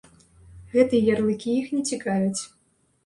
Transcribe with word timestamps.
Гэтыя 0.71 1.07
ярлыкі 1.15 1.49
іх 1.59 1.69
не 1.77 1.83
цікавяць. 1.93 2.41